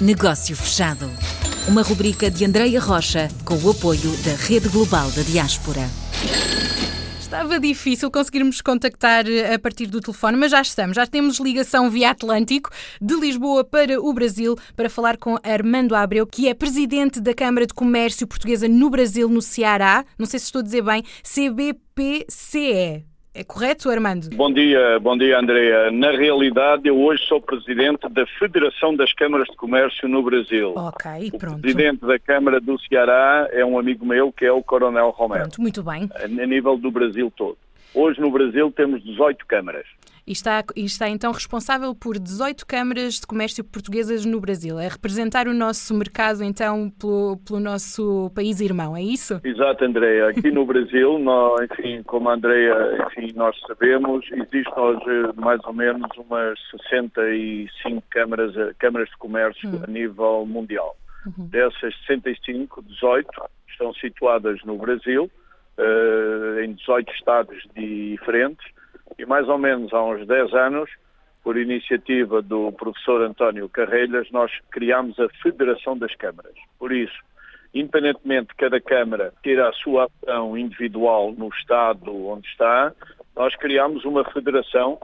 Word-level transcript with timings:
Negócio 0.00 0.56
Fechado. 0.56 1.10
Uma 1.68 1.82
rubrica 1.82 2.30
de 2.30 2.42
Andreia 2.46 2.80
Rocha 2.80 3.28
com 3.44 3.54
o 3.56 3.70
apoio 3.70 4.10
da 4.24 4.34
Rede 4.34 4.70
Global 4.70 5.10
da 5.10 5.20
Diaspora. 5.20 5.86
Estava 7.20 7.60
difícil 7.60 8.10
conseguirmos 8.10 8.62
contactar 8.62 9.28
eh, 9.28 9.52
a 9.54 9.58
partir 9.58 9.88
do 9.88 10.00
telefone, 10.00 10.38
mas 10.38 10.52
já 10.52 10.62
estamos. 10.62 10.96
Já 10.96 11.06
temos 11.06 11.38
ligação 11.38 11.90
via 11.90 12.12
Atlântico 12.12 12.70
de 12.98 13.14
Lisboa 13.14 13.62
para 13.62 14.00
o 14.00 14.10
Brasil 14.14 14.56
para 14.74 14.88
falar 14.88 15.18
com 15.18 15.36
Armando 15.42 15.94
Abreu, 15.94 16.26
que 16.26 16.48
é 16.48 16.54
presidente 16.54 17.20
da 17.20 17.34
Câmara 17.34 17.66
de 17.66 17.74
Comércio 17.74 18.26
Portuguesa 18.26 18.66
no 18.66 18.88
Brasil, 18.88 19.28
no 19.28 19.42
Ceará. 19.42 20.02
Não 20.18 20.24
sei 20.24 20.40
se 20.40 20.46
estou 20.46 20.60
a 20.60 20.64
dizer 20.64 20.82
bem, 20.82 21.04
CBPCE. 21.22 23.09
É 23.32 23.44
correto, 23.44 23.88
Armando? 23.88 24.28
Bom 24.30 24.52
dia, 24.52 24.98
bom 24.98 25.16
dia, 25.16 25.38
Andrea. 25.38 25.88
Na 25.92 26.10
realidade, 26.10 26.88
eu 26.88 27.00
hoje 27.00 27.22
sou 27.28 27.40
presidente 27.40 28.08
da 28.08 28.26
Federação 28.26 28.96
das 28.96 29.12
Câmaras 29.12 29.46
de 29.46 29.56
Comércio 29.56 30.08
no 30.08 30.20
Brasil. 30.20 30.74
Ok, 30.74 31.30
pronto. 31.38 31.58
O 31.58 31.60
presidente 31.60 32.04
da 32.04 32.18
Câmara 32.18 32.60
do 32.60 32.76
Ceará 32.80 33.48
é 33.52 33.64
um 33.64 33.78
amigo 33.78 34.04
meu, 34.04 34.32
que 34.32 34.44
é 34.44 34.50
o 34.50 34.64
Coronel 34.64 35.10
Romero. 35.10 35.42
Pronto, 35.42 35.60
muito 35.62 35.80
bem. 35.80 36.10
A 36.20 36.26
nível 36.26 36.76
do 36.76 36.90
Brasil 36.90 37.32
todo. 37.36 37.56
Hoje 37.94 38.20
no 38.20 38.32
Brasil 38.32 38.72
temos 38.72 39.00
18 39.04 39.46
câmaras 39.46 39.86
e 40.26 40.32
está, 40.32 40.64
e 40.76 40.84
está 40.84 41.08
então 41.08 41.32
responsável 41.32 41.94
por 41.94 42.18
18 42.18 42.66
câmaras 42.66 43.14
de 43.14 43.26
comércio 43.26 43.64
portuguesas 43.64 44.24
no 44.24 44.40
Brasil, 44.40 44.78
a 44.78 44.82
representar 44.82 45.46
o 45.48 45.54
nosso 45.54 45.94
mercado 45.94 46.42
então 46.42 46.90
pelo, 46.90 47.36
pelo 47.38 47.60
nosso 47.60 48.30
país 48.34 48.60
irmão, 48.60 48.96
é 48.96 49.02
isso? 49.02 49.40
Exato, 49.44 49.84
Andréia. 49.84 50.28
Aqui 50.28 50.50
no 50.50 50.64
Brasil, 50.64 51.18
nós, 51.18 51.68
enfim, 51.72 52.02
como 52.02 52.28
a 52.28 52.34
Andréia, 52.34 53.06
enfim, 53.06 53.32
nós 53.34 53.58
sabemos, 53.66 54.24
existe 54.32 54.72
hoje 54.76 55.32
mais 55.36 55.60
ou 55.64 55.72
menos 55.72 56.08
umas 56.16 56.58
65 56.70 58.02
câmaras, 58.10 58.54
câmaras 58.78 59.08
de 59.08 59.16
comércio 59.16 59.68
hum. 59.68 59.82
a 59.82 59.86
nível 59.86 60.46
mundial. 60.46 60.96
Uhum. 61.26 61.46
Dessas 61.48 61.94
65, 62.06 62.82
18 62.82 63.28
estão 63.68 63.92
situadas 63.94 64.62
no 64.64 64.76
Brasil, 64.76 65.30
uh, 65.78 66.60
em 66.60 66.72
18 66.74 67.12
estados 67.12 67.62
diferentes, 67.74 68.66
e 69.20 69.26
mais 69.26 69.46
ou 69.48 69.58
menos 69.58 69.92
há 69.92 70.02
uns 70.02 70.26
10 70.26 70.54
anos, 70.54 70.90
por 71.44 71.56
iniciativa 71.58 72.40
do 72.40 72.72
professor 72.72 73.22
António 73.22 73.68
Carrelhas, 73.68 74.30
nós 74.30 74.50
criámos 74.70 75.18
a 75.20 75.28
Federação 75.42 75.96
das 75.96 76.14
Câmaras. 76.14 76.54
Por 76.78 76.90
isso, 76.90 77.18
independentemente 77.74 78.48
de 78.48 78.54
cada 78.54 78.80
Câmara 78.80 79.32
ter 79.42 79.60
a 79.60 79.72
sua 79.72 80.08
ação 80.24 80.56
individual 80.56 81.32
no 81.32 81.48
Estado 81.48 82.28
onde 82.28 82.46
está, 82.48 82.92
nós 83.36 83.54
criámos 83.56 84.04
uma 84.04 84.24
federação 84.32 84.98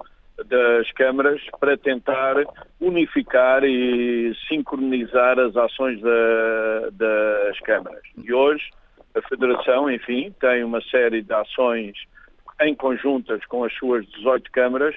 das 0.46 0.90
câmaras 0.92 1.40
para 1.58 1.76
tentar 1.76 2.36
unificar 2.80 3.64
e 3.64 4.34
sincronizar 4.48 5.38
as 5.38 5.56
ações 5.56 6.00
da, 6.00 6.90
das 6.92 7.58
câmaras. 7.60 8.02
E 8.22 8.32
hoje 8.32 8.64
a 9.14 9.22
Federação, 9.28 9.90
enfim, 9.90 10.34
tem 10.38 10.62
uma 10.62 10.82
série 10.82 11.22
de 11.22 11.32
ações 11.32 11.96
em 12.60 12.74
conjuntas 12.74 13.44
com 13.46 13.64
as 13.64 13.72
suas 13.74 14.06
18 14.06 14.50
câmaras, 14.50 14.94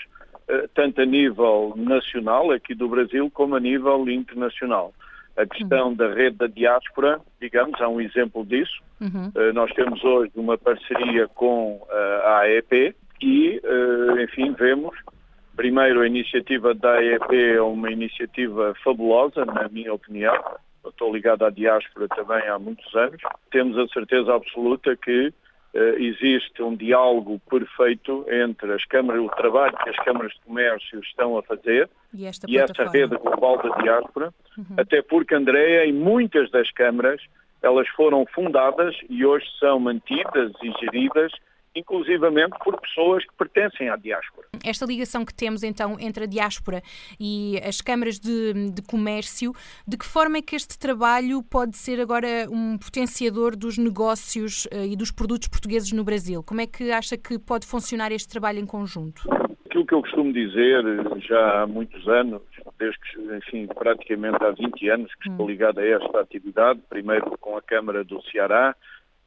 eh, 0.48 0.68
tanto 0.74 1.02
a 1.02 1.06
nível 1.06 1.74
nacional, 1.76 2.52
aqui 2.52 2.74
do 2.74 2.88
Brasil, 2.88 3.30
como 3.32 3.56
a 3.56 3.60
nível 3.60 4.10
internacional. 4.10 4.94
A 5.38 5.46
questão 5.46 5.90
uhum. 5.90 5.96
da 5.96 6.14
rede 6.14 6.38
da 6.38 6.48
diáspora, 6.48 7.22
digamos, 7.40 7.80
é 7.80 7.88
um 7.88 8.02
exemplo 8.02 8.46
disso. 8.46 8.82
Uhum. 9.00 9.32
Eh, 9.36 9.54
nós 9.54 9.72
temos 9.74 10.04
hoje 10.04 10.32
uma 10.36 10.58
parceria 10.58 11.28
com 11.28 11.86
eh, 11.90 12.22
a 12.26 12.40
AEP 12.40 12.96
e, 13.22 13.62
enfim, 14.24 14.54
vemos, 14.54 14.98
primeiro, 15.56 16.02
a 16.02 16.08
iniciativa 16.08 16.74
da 16.74 16.94
AEP 16.96 17.36
é 17.36 17.62
uma 17.62 17.92
iniciativa 17.92 18.74
fabulosa, 18.84 19.46
na 19.46 19.68
minha 19.68 19.94
opinião. 19.94 20.34
Eu 20.84 20.90
estou 20.90 21.14
ligado 21.14 21.46
à 21.46 21.50
diáspora 21.50 22.08
também 22.08 22.48
há 22.48 22.58
muitos 22.58 22.96
anos. 22.96 23.22
Temos 23.52 23.78
a 23.78 23.88
certeza 23.90 24.34
absoluta 24.34 24.96
que 24.96 25.34
existe 25.74 26.62
um 26.64 26.76
diálogo 26.76 27.40
perfeito 27.50 28.26
entre 28.30 28.74
as 28.74 28.84
câmaras, 28.86 29.22
o 29.22 29.30
trabalho 29.30 29.78
que 29.78 29.90
as 29.90 29.96
câmaras 29.98 30.34
de 30.34 30.40
comércio 30.42 31.00
estão 31.00 31.38
a 31.38 31.44
fazer 31.44 31.90
e, 32.14 32.26
e 32.48 32.58
essa 32.58 32.90
rede 32.90 33.16
global 33.18 33.58
da 33.62 33.70
diáspora, 33.78 34.34
uhum. 34.58 34.76
até 34.78 35.02
porque, 35.02 35.36
Andréia, 35.36 35.86
em 35.86 35.94
muitas 35.94 36.50
das 36.50 36.72
câmaras, 36.72 37.22
elas 37.62 37.88
foram 37.90 38.26
fundadas 38.34 38.96
e 39.10 39.26
hoje 39.26 39.46
são 39.60 39.80
mantidas 39.80 40.52
e 40.64 40.72
geridas 40.80 41.32
inclusivamente 41.76 42.56
por 42.64 42.80
pessoas 42.80 43.24
que 43.26 43.34
pertencem 43.36 43.90
à 43.90 43.96
diáspora. 43.96 44.48
Esta 44.66 44.86
ligação 44.86 45.26
que 45.26 45.34
temos 45.34 45.64
então 45.64 45.98
entre 46.00 46.24
a 46.24 46.28
diáspora 46.28 46.82
e 47.20 47.60
as 47.64 47.82
câmaras 47.82 48.20
de, 48.20 48.72
de, 48.72 48.82
comércio, 48.82 49.54
de 49.88 49.98
que 49.98 50.06
forma 50.06 50.38
é 50.38 50.42
que 50.42 50.56
este 50.56 50.78
trabalho 50.78 51.44
pode 51.44 51.78
ser 51.78 52.00
agora 52.00 52.48
um 52.50 52.78
potenciador 52.78 53.56
dos 53.56 53.78
negócios 53.78 54.66
uh, 54.66 54.86
e 54.86 54.96
dos 54.96 55.12
produtos 55.12 55.48
portugueses 55.48 55.92
no 55.92 56.04
Brasil? 56.04 56.44
Como 56.44 56.62
é 56.62 56.68
que 56.68 56.92
acha 56.92 57.18
que 57.18 57.38
pode 57.38 57.66
funcionar 57.66 58.12
este 58.12 58.30
trabalho 58.30 58.60
em 58.60 58.66
conjunto? 58.66 59.22
Aquilo 59.66 59.86
que 59.86 59.94
eu 59.94 60.02
costumo 60.02 60.34
dizer 60.34 60.84
já 61.28 61.62
há 61.62 61.68
muitos 61.68 62.08
anos, 62.08 62.42
desde 62.80 63.00
que, 63.00 63.22
enfim, 63.36 63.68
praticamente 63.68 64.44
há 64.44 64.52
20 64.52 64.90
anos 64.90 65.14
que 65.16 65.30
hum. 65.30 65.34
estou 65.34 65.48
ligado 65.48 65.80
a 65.80 65.86
esta 65.86 66.22
atividade, 66.22 66.80
primeiro 66.90 67.38
com 67.40 67.56
a 67.56 67.62
Câmara 67.62 68.04
do 68.04 68.22
Ceará, 68.24 68.76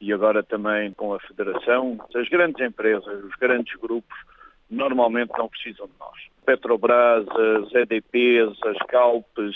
e 0.03 0.11
agora 0.11 0.43
também 0.43 0.91
com 0.91 1.13
a 1.13 1.19
Federação, 1.21 1.97
as 2.13 2.27
grandes 2.27 2.59
empresas, 2.59 3.23
os 3.23 3.33
grandes 3.35 3.73
grupos, 3.79 4.13
normalmente 4.69 5.31
não 5.37 5.47
precisam 5.47 5.85
de 5.85 5.93
nós. 5.97 6.19
Petrobras, 6.45 7.25
as 7.29 7.73
EDPs, 7.73 8.61
as 8.65 8.77
Calpes, 8.89 9.55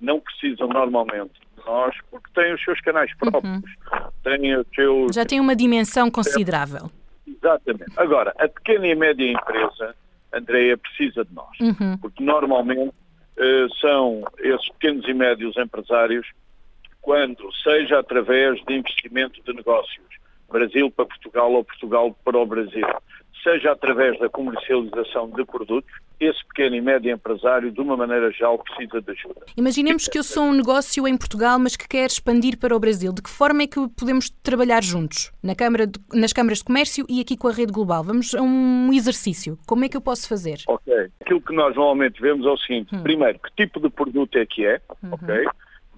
não 0.00 0.18
precisam 0.18 0.66
normalmente 0.66 1.34
de 1.56 1.64
nós 1.64 1.94
porque 2.10 2.28
têm 2.34 2.52
os 2.52 2.64
seus 2.64 2.80
canais 2.80 3.12
uhum. 3.12 3.30
próprios. 3.30 3.54
Uhum. 3.54 4.10
Têm 4.24 4.56
os 4.56 4.66
seus... 4.74 5.14
Já 5.14 5.24
tem 5.24 5.38
uma 5.38 5.54
dimensão 5.54 6.10
considerável. 6.10 6.90
Exatamente. 7.24 7.92
Agora, 7.96 8.34
a 8.38 8.48
pequena 8.48 8.88
e 8.88 8.94
média 8.96 9.30
empresa, 9.30 9.94
Andreia, 10.34 10.76
precisa 10.76 11.24
de 11.24 11.32
nós. 11.32 11.60
Uhum. 11.60 11.96
Porque 11.98 12.24
normalmente 12.24 12.88
uh, 12.88 13.74
são 13.80 14.24
esses 14.38 14.68
pequenos 14.70 15.06
e 15.06 15.14
médios 15.14 15.56
empresários 15.56 16.26
quando 17.06 17.48
seja 17.62 18.00
através 18.00 18.60
de 18.64 18.74
investimento 18.74 19.40
de 19.40 19.52
negócios, 19.52 20.04
Brasil 20.50 20.90
para 20.90 21.06
Portugal 21.06 21.52
ou 21.52 21.62
Portugal 21.62 22.16
para 22.24 22.36
o 22.36 22.44
Brasil, 22.44 22.84
seja 23.44 23.70
através 23.70 24.18
da 24.18 24.28
comercialização 24.28 25.30
de 25.30 25.44
produtos, 25.44 25.88
esse 26.18 26.44
pequeno 26.48 26.74
e 26.74 26.80
médio 26.80 27.12
empresário, 27.12 27.70
de 27.70 27.80
uma 27.80 27.96
maneira 27.96 28.32
geral, 28.32 28.58
precisa 28.58 29.00
de 29.00 29.12
ajuda. 29.12 29.46
Imaginemos 29.56 30.08
que 30.08 30.18
eu 30.18 30.24
sou 30.24 30.46
um 30.46 30.52
negócio 30.52 31.06
em 31.06 31.16
Portugal, 31.16 31.60
mas 31.60 31.76
que 31.76 31.86
quer 31.86 32.06
expandir 32.06 32.58
para 32.58 32.74
o 32.74 32.80
Brasil. 32.80 33.12
De 33.12 33.22
que 33.22 33.30
forma 33.30 33.62
é 33.62 33.68
que 33.68 33.88
podemos 33.96 34.28
trabalhar 34.42 34.82
juntos? 34.82 35.30
Na 35.40 35.54
Câmara 35.54 35.86
de, 35.86 36.00
nas 36.12 36.32
câmaras 36.32 36.58
de 36.58 36.64
comércio 36.64 37.06
e 37.08 37.20
aqui 37.20 37.36
com 37.36 37.46
a 37.46 37.52
rede 37.52 37.72
global. 37.72 38.02
Vamos 38.02 38.34
a 38.34 38.42
um 38.42 38.92
exercício. 38.92 39.56
Como 39.64 39.84
é 39.84 39.88
que 39.88 39.96
eu 39.96 40.00
posso 40.00 40.28
fazer? 40.28 40.58
Ok. 40.66 40.92
Aquilo 41.20 41.40
que 41.40 41.54
nós 41.54 41.76
normalmente 41.76 42.20
vemos 42.20 42.44
é 42.44 42.50
o 42.50 42.56
seguinte. 42.56 42.96
Hum. 42.96 43.02
Primeiro, 43.04 43.38
que 43.38 43.64
tipo 43.64 43.78
de 43.78 43.90
produto 43.90 44.36
é 44.36 44.44
que 44.44 44.66
é? 44.66 44.80
Uhum. 45.04 45.12
Ok 45.12 45.46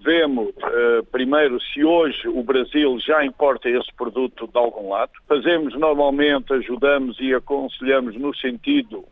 vemos 0.03 0.49
uh, 0.49 1.03
primeiro 1.11 1.59
se 1.61 1.83
hoje 1.83 2.27
o 2.27 2.43
Brasil 2.43 2.97
já 2.99 3.23
importa 3.23 3.69
esse 3.69 3.93
produto 3.95 4.47
de 4.47 4.57
algum 4.57 4.89
lado. 4.89 5.11
Fazemos 5.27 5.77
normalmente, 5.77 6.53
ajudamos 6.53 7.17
e 7.19 7.33
aconselhamos 7.33 8.15
no 8.15 8.35
sentido 8.35 9.05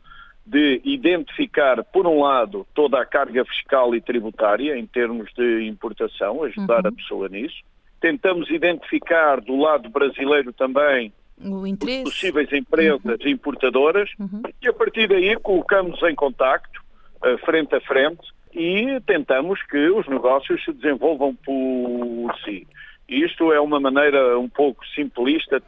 de 0.46 0.82
identificar, 0.86 1.84
por 1.84 2.08
um 2.08 2.22
lado, 2.22 2.66
toda 2.74 3.02
a 3.02 3.06
carga 3.06 3.44
fiscal 3.44 3.94
e 3.94 4.00
tributária 4.00 4.78
em 4.78 4.86
termos 4.86 5.30
de 5.34 5.68
importação, 5.68 6.44
ajudar 6.44 6.84
uhum. 6.84 6.88
a 6.88 6.92
pessoa 6.94 7.28
nisso. 7.28 7.58
Tentamos 8.00 8.50
identificar 8.50 9.42
do 9.42 9.58
lado 9.58 9.90
brasileiro 9.90 10.54
também 10.54 11.12
os 11.40 12.04
possíveis 12.04 12.52
empresas 12.52 13.04
uhum. 13.04 13.28
importadoras 13.28 14.10
uhum. 14.20 14.42
e 14.62 14.68
a 14.68 14.74
partir 14.74 15.08
daí 15.08 15.36
colocamos 15.38 16.02
em 16.04 16.16
contacto, 16.16 16.82
uh, 17.18 17.38
frente 17.46 17.76
a 17.76 17.82
frente, 17.82 18.22
e 18.54 19.00
tentamos 19.06 19.62
que 19.64 19.90
os 19.90 20.08
negócios 20.08 20.64
se 20.64 20.74
desenvolvam 20.74 21.36
por 21.36 22.34
si. 22.44 22.68
Isto 23.08 23.54
é 23.54 23.60
uma 23.60 23.80
maneira 23.80 24.38
um 24.38 24.50
pouco 24.50 24.86
simplista. 24.88 25.62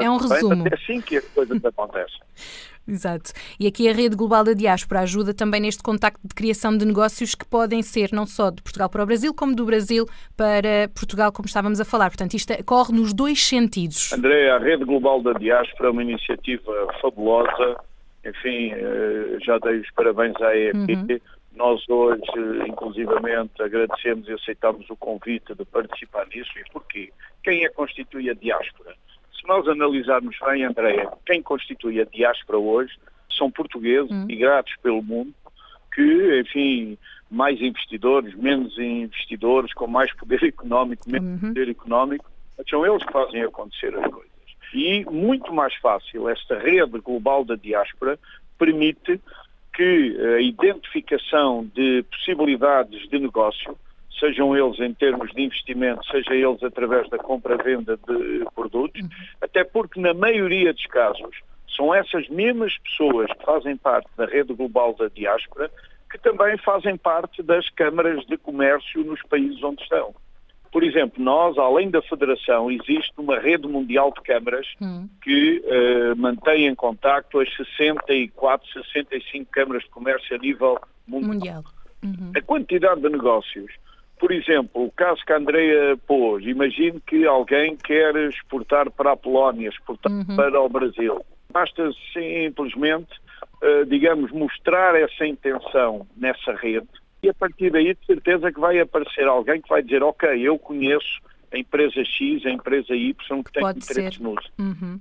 É 0.00 0.10
um 0.10 0.16
resumo. 0.16 0.66
É 0.66 0.74
assim 0.74 1.00
que 1.00 1.16
as 1.16 1.28
coisas 1.28 1.62
acontecem. 1.64 2.20
Exato. 2.86 3.32
E 3.58 3.66
aqui 3.66 3.88
a 3.88 3.92
Rede 3.92 4.14
Global 4.14 4.44
da 4.44 4.52
Diáspora 4.52 5.00
ajuda 5.00 5.32
também 5.32 5.60
neste 5.60 5.82
contacto 5.82 6.20
de 6.22 6.34
criação 6.34 6.76
de 6.76 6.84
negócios 6.84 7.34
que 7.34 7.44
podem 7.46 7.82
ser 7.82 8.10
não 8.12 8.26
só 8.26 8.50
de 8.50 8.62
Portugal 8.62 8.90
para 8.90 9.02
o 9.02 9.06
Brasil, 9.06 9.32
como 9.32 9.54
do 9.54 9.64
Brasil 9.64 10.06
para 10.36 10.88
Portugal, 10.94 11.32
como 11.32 11.46
estávamos 11.46 11.80
a 11.80 11.84
falar. 11.84 12.10
Portanto, 12.10 12.34
isto 12.34 12.52
corre 12.64 12.92
nos 12.92 13.14
dois 13.14 13.42
sentidos. 13.42 14.12
André, 14.12 14.50
a 14.50 14.58
Rede 14.58 14.84
Global 14.84 15.22
da 15.22 15.32
Diáspora 15.32 15.88
é 15.88 15.92
uma 15.92 16.02
iniciativa 16.02 16.72
fabulosa. 17.00 17.76
Enfim, 18.26 18.72
eh, 18.72 19.38
já 19.44 19.58
dei 19.58 19.80
os 19.80 19.90
parabéns 19.92 20.34
à 20.42 20.54
EEP. 20.54 20.76
Uhum 20.76 21.20
nós 21.56 21.88
hoje, 21.88 22.22
inclusivamente, 22.66 23.62
agradecemos 23.62 24.28
e 24.28 24.32
aceitamos 24.32 24.88
o 24.90 24.96
convite 24.96 25.54
de 25.54 25.64
participar 25.64 26.26
nisso. 26.26 26.50
E 26.58 26.70
porquê? 26.72 27.12
Quem 27.42 27.64
é 27.64 27.68
que 27.68 27.74
constitui 27.74 28.30
a 28.30 28.34
diáspora? 28.34 28.94
Se 29.38 29.46
nós 29.46 29.66
analisarmos 29.68 30.36
bem, 30.44 30.64
Andréia, 30.64 31.10
quem 31.26 31.42
constitui 31.42 32.00
a 32.00 32.04
diáspora 32.04 32.58
hoje 32.58 32.94
são 33.30 33.50
portugueses, 33.50 34.10
hum. 34.10 34.26
migrados 34.26 34.72
pelo 34.82 35.02
mundo, 35.02 35.34
que, 35.94 36.40
enfim, 36.40 36.98
mais 37.30 37.60
investidores, 37.60 38.34
menos 38.34 38.76
investidores, 38.78 39.72
com 39.74 39.86
mais 39.86 40.12
poder 40.14 40.42
económico, 40.44 41.08
menos 41.08 41.42
uhum. 41.42 41.48
poder 41.48 41.68
económico, 41.68 42.30
são 42.68 42.86
eles 42.86 43.04
que 43.04 43.12
fazem 43.12 43.42
acontecer 43.42 43.94
as 43.96 44.10
coisas. 44.10 44.32
E 44.72 45.04
muito 45.04 45.52
mais 45.52 45.74
fácil, 45.76 46.28
esta 46.28 46.58
rede 46.58 46.98
global 46.98 47.44
da 47.44 47.54
diáspora 47.54 48.18
permite 48.58 49.20
que 49.74 50.16
a 50.36 50.40
identificação 50.40 51.68
de 51.74 52.04
possibilidades 52.04 53.08
de 53.08 53.18
negócio, 53.18 53.76
sejam 54.18 54.56
eles 54.56 54.78
em 54.78 54.94
termos 54.94 55.30
de 55.32 55.42
investimento, 55.42 56.04
seja 56.06 56.34
eles 56.34 56.62
através 56.62 57.08
da 57.10 57.18
compra-venda 57.18 57.96
de 57.96 58.44
produtos, 58.54 59.02
até 59.40 59.64
porque 59.64 60.00
na 60.00 60.14
maioria 60.14 60.72
dos 60.72 60.86
casos 60.86 61.36
são 61.76 61.94
essas 61.94 62.28
mesmas 62.28 62.78
pessoas 62.78 63.30
que 63.32 63.44
fazem 63.44 63.76
parte 63.76 64.08
da 64.16 64.26
rede 64.26 64.54
global 64.54 64.94
da 64.94 65.08
diáspora 65.08 65.70
que 66.14 66.18
também 66.18 66.56
fazem 66.58 66.96
parte 66.96 67.42
das 67.42 67.68
câmaras 67.70 68.24
de 68.26 68.36
comércio 68.36 69.02
nos 69.02 69.20
países 69.24 69.60
onde 69.64 69.82
estão. 69.82 70.14
Por 70.74 70.82
exemplo, 70.82 71.22
nós, 71.22 71.56
além 71.56 71.88
da 71.88 72.02
Federação, 72.02 72.68
existe 72.68 73.12
uma 73.16 73.38
rede 73.38 73.64
mundial 73.68 74.12
de 74.12 74.20
câmaras 74.22 74.66
hum. 74.82 75.08
que 75.22 75.62
uh, 75.64 76.16
mantém 76.16 76.66
em 76.66 76.74
contacto 76.74 77.38
as 77.38 77.48
64, 77.56 78.82
65 78.82 79.52
câmaras 79.52 79.84
de 79.84 79.90
comércio 79.90 80.34
a 80.34 80.38
nível 80.40 80.80
mundial. 81.06 81.32
mundial. 81.32 81.64
Uhum. 82.02 82.32
A 82.36 82.42
quantidade 82.42 83.00
de 83.00 83.08
negócios, 83.08 83.70
por 84.18 84.32
exemplo, 84.32 84.86
o 84.86 84.90
caso 84.90 85.24
que 85.24 85.32
a 85.32 85.36
Andrea 85.36 85.96
pôs, 86.08 86.44
imagine 86.44 87.00
que 87.06 87.24
alguém 87.24 87.76
quer 87.76 88.16
exportar 88.16 88.90
para 88.90 89.12
a 89.12 89.16
Polónia, 89.16 89.68
exportar 89.68 90.10
uhum. 90.10 90.34
para 90.34 90.60
o 90.60 90.68
Brasil. 90.68 91.24
Basta 91.52 91.88
simplesmente, 92.12 93.12
uh, 93.62 93.86
digamos, 93.86 94.32
mostrar 94.32 94.96
essa 94.96 95.24
intenção 95.24 96.04
nessa 96.16 96.52
rede 96.52 97.03
e 97.24 97.28
a 97.30 97.34
partir 97.34 97.70
daí 97.70 97.94
de 97.94 98.06
certeza 98.06 98.52
que 98.52 98.60
vai 98.60 98.78
aparecer 98.78 99.26
alguém 99.26 99.60
que 99.60 99.68
vai 99.68 99.82
dizer, 99.82 100.02
ok, 100.02 100.28
eu 100.46 100.58
conheço 100.58 101.22
a 101.50 101.58
empresa 101.58 102.04
X, 102.04 102.44
a 102.44 102.50
empresa 102.50 102.94
Y 102.94 103.14
que 103.42 103.52
tem 103.52 103.62
Pode 103.62 103.78
interesse 103.78 104.22
no 104.22 104.32
uso. 104.32 104.48
Uhum. 104.58 105.00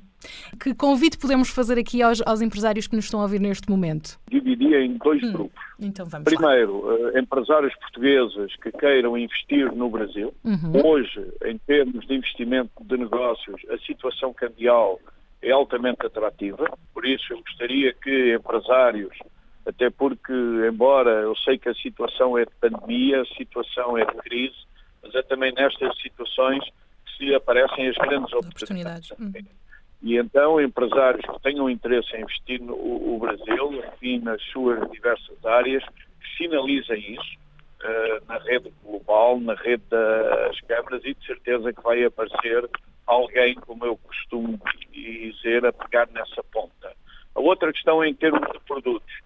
Que 0.61 0.73
convite 0.73 1.17
podemos 1.17 1.49
fazer 1.49 1.77
aqui 1.77 2.01
aos, 2.01 2.21
aos, 2.25 2.41
empresários 2.41 2.87
que 2.87 2.95
nos 2.95 3.05
estão 3.05 3.19
a 3.19 3.23
ouvir 3.23 3.41
neste 3.41 3.69
momento? 3.69 4.17
Dividia 4.29 4.79
em 4.79 4.97
dois 4.97 5.21
hum. 5.23 5.33
grupos. 5.33 5.63
Então 5.81 6.05
vamos 6.05 6.23
Primeiro, 6.23 6.85
uh, 6.85 7.17
empresários 7.17 7.75
portugueses 7.75 8.55
que 8.57 8.71
queiram 8.71 9.17
investir 9.17 9.69
no 9.73 9.89
Brasil. 9.89 10.33
Uhum. 10.45 10.85
Hoje, 10.85 11.27
em 11.43 11.57
termos 11.57 12.07
de 12.07 12.13
investimento 12.13 12.71
de 12.83 12.97
negócios, 12.97 13.61
a 13.69 13.77
situação 13.79 14.33
cambial 14.33 14.99
é 15.41 15.51
altamente 15.51 16.05
atrativa. 16.05 16.71
Por 16.93 17.05
isso, 17.05 17.33
eu 17.33 17.41
gostaria 17.41 17.93
que 17.93 18.33
empresários 18.35 19.17
até 19.65 19.89
porque, 19.89 20.33
embora 20.69 21.10
eu 21.21 21.36
sei 21.38 21.57
que 21.57 21.69
a 21.69 21.74
situação 21.75 22.38
é 22.38 22.45
de 22.45 22.51
pandemia, 22.60 23.21
a 23.21 23.25
situação 23.25 23.98
é 23.98 24.06
de 24.06 24.15
crise, 24.18 24.56
mas 25.01 25.15
é 25.15 25.21
também 25.24 25.54
nestas 25.54 25.95
situações 26.01 26.63
que 27.06 27.18
se 27.18 27.36
aparecem 27.36 27.88
as 27.88 27.95
grandes 27.95 28.33
oportunidades. 28.33 29.12
oportunidades. 29.12 29.51
Uhum. 29.51 29.63
E 30.04 30.18
então, 30.18 30.60
empresários 30.60 31.25
que 31.25 31.42
tenham 31.42 31.69
interesse 31.69 32.13
em 32.15 32.21
investir 32.21 32.62
no 32.62 32.74
o 32.74 33.18
Brasil, 33.19 33.83
enfim, 33.94 34.19
nas 34.19 34.42
suas 34.51 34.92
diversas 34.92 35.45
áreas, 35.45 35.81
que 35.86 36.38
sinalizem 36.38 37.13
isso 37.13 37.38
uh, 37.83 38.25
na 38.27 38.38
rede 38.39 38.74
global, 38.83 39.39
na 39.39 39.54
rede 39.54 39.83
das 39.89 40.59
câmaras 40.62 41.06
e 41.06 41.13
de 41.13 41.25
certeza 41.25 41.71
que 41.71 41.81
vai 41.81 42.04
aparecer 42.04 42.69
alguém, 43.07 43.56
como 43.56 43.86
eu 43.86 43.95
costumo 43.98 44.59
dizer, 44.92 45.66
a 45.66 45.71
pegar 45.71 46.09
nessa 46.12 46.44
ponta. 46.51 46.92
A 47.33 47.39
outra 47.39 47.71
questão 47.71 48.04
é 48.04 48.09
em 48.09 48.13
termos 48.13 48.42
de 48.51 48.59
produtos. 48.59 49.22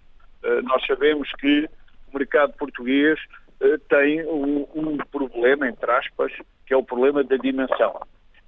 Eh, 0.47 0.61
nós 0.61 0.83
sabemos 0.85 1.29
que 1.33 1.69
o 2.13 2.17
mercado 2.17 2.53
português 2.53 3.19
eh, 3.59 3.77
tem 3.89 4.25
um, 4.25 4.65
um, 4.73 4.97
problema, 5.11 5.67
entre 5.67 5.91
aspas, 5.91 6.31
que 6.65 6.73
é 6.73 6.77
o 6.77 6.83
problema 6.83 7.21
da 7.23 7.35
dimensão. 7.35 7.99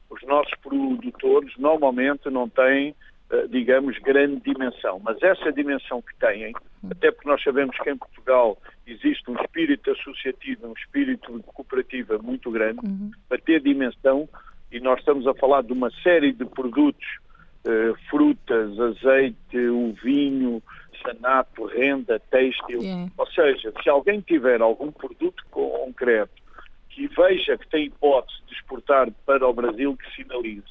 Os 0.09 0.23
nossos 0.23 0.53
produtores 0.61 1.51
normalmente 1.57 2.29
não 2.29 2.47
têm, 2.47 2.95
eh, 3.29 3.47
digamos, 3.49 3.97
grande 3.99 4.39
dimensão, 4.39 5.01
mas 5.03 5.21
essa 5.21 5.51
dimensão 5.51 6.01
que 6.01 6.15
têm, 6.17 6.53
até 6.89 7.11
porque 7.11 7.27
nós 7.27 7.43
sabemos 7.43 7.77
que 7.77 7.89
em 7.89 7.97
Portugal 7.97 8.57
existe 8.87 9.29
um 9.29 9.35
espírito 9.35 9.91
associativo, 9.91 10.67
um 10.67 10.73
espírito 10.73 11.37
de 11.37 11.43
cooperativa 11.47 12.17
muito 12.17 12.49
grande, 12.49 12.79
uhum. 12.85 13.11
para 13.27 13.39
ter 13.39 13.61
dimensão, 13.61 14.27
e 14.71 14.79
nós 14.79 14.99
estamos 14.99 15.27
a 15.27 15.33
falar 15.33 15.63
de 15.63 15.73
uma 15.73 15.91
série 16.01 16.31
de 16.31 16.45
produtos, 16.45 17.05
frutas, 18.09 18.79
azeite, 18.79 19.57
o 19.57 19.93
vinho, 20.01 20.63
artesanato, 20.99 21.65
renda, 21.65 22.19
têxtil. 22.31 22.81
Yeah. 22.81 23.11
Ou 23.17 23.27
seja, 23.27 23.73
se 23.81 23.89
alguém 23.89 24.21
tiver 24.21 24.61
algum 24.61 24.91
produto 24.91 25.43
concreto 25.51 26.39
que 26.89 27.07
veja 27.07 27.57
que 27.57 27.67
tem 27.69 27.85
hipótese 27.85 28.39
de 28.47 28.53
exportar 28.53 29.09
para 29.25 29.47
o 29.47 29.53
Brasil, 29.53 29.95
que 29.95 30.15
sinalize. 30.15 30.67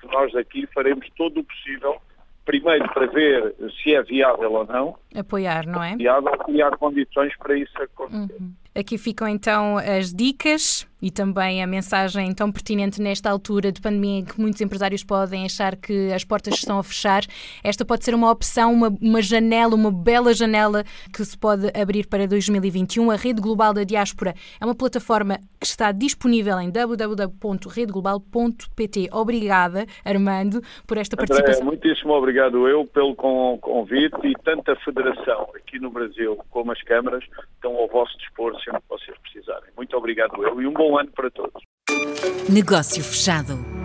Que 0.00 0.06
nós 0.06 0.34
aqui 0.34 0.66
faremos 0.66 1.08
todo 1.16 1.40
o 1.40 1.44
possível, 1.44 2.00
primeiro 2.44 2.88
para 2.92 3.06
ver 3.06 3.54
se 3.82 3.94
é 3.94 4.02
viável 4.02 4.52
ou 4.52 4.66
não. 4.66 4.96
Apoiar, 5.14 5.66
não 5.66 5.82
é? 5.82 5.96
Viável, 5.96 6.32
criar 6.38 6.76
condições 6.76 7.36
para 7.38 7.56
isso 7.56 7.80
acontecer. 7.82 8.40
Uhum. 8.40 8.52
Aqui 8.74 8.96
ficam 8.96 9.28
então 9.28 9.76
as 9.76 10.12
dicas 10.12 10.86
e 11.02 11.10
também 11.10 11.62
a 11.62 11.66
mensagem 11.66 12.32
tão 12.32 12.50
pertinente 12.52 13.02
nesta 13.02 13.28
altura 13.28 13.72
de 13.72 13.80
pandemia 13.80 14.20
em 14.20 14.24
que 14.24 14.40
muitos 14.40 14.60
empresários 14.60 15.02
podem 15.02 15.44
achar 15.44 15.74
que 15.74 16.12
as 16.12 16.22
portas 16.22 16.54
estão 16.54 16.78
a 16.78 16.84
fechar. 16.84 17.24
Esta 17.64 17.84
pode 17.84 18.04
ser 18.04 18.14
uma 18.14 18.30
opção, 18.30 18.72
uma, 18.72 18.96
uma 19.02 19.20
janela, 19.20 19.74
uma 19.74 19.90
bela 19.90 20.32
janela 20.32 20.84
que 21.12 21.24
se 21.24 21.36
pode 21.36 21.72
abrir 21.78 22.06
para 22.06 22.28
2021. 22.28 23.10
A 23.10 23.16
Rede 23.16 23.42
Global 23.42 23.74
da 23.74 23.82
Diáspora 23.82 24.32
é 24.60 24.64
uma 24.64 24.76
plataforma 24.76 25.40
que 25.58 25.66
está 25.66 25.90
disponível 25.90 26.60
em 26.60 26.70
www.redeglobal.pt. 26.70 29.08
Obrigada, 29.12 29.86
Armando, 30.04 30.60
por 30.86 30.98
esta 30.98 31.16
André, 31.16 31.26
participação. 31.26 31.66
Muitíssimo 31.66 32.12
obrigado 32.12 32.68
eu 32.68 32.86
pelo 32.86 33.16
convite 33.16 34.24
e 34.24 34.34
tanto 34.44 34.70
a 34.70 34.76
Federação 34.76 35.48
aqui 35.56 35.80
no 35.80 35.90
Brasil 35.90 36.38
como 36.50 36.70
as 36.70 36.80
câmaras 36.82 37.24
estão 37.54 37.74
ao 37.76 37.88
vosso 37.88 38.16
dispor 38.18 38.54
sempre 38.64 38.80
que 38.80 38.88
vocês 38.88 39.18
precisarem. 39.18 39.70
Muito 39.76 39.96
obrigado 39.96 40.42
eu 40.44 40.60
e 40.60 40.66
um 40.66 40.72
bom 40.72 40.98
ano 40.98 41.10
para 41.12 41.30
todos. 41.30 41.62
Negócio 42.48 43.02
fechado. 43.02 43.81